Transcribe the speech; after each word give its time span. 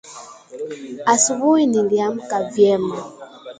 asubuhi 1.13 1.65
niliamka 1.67 2.39
vyema 2.51 2.97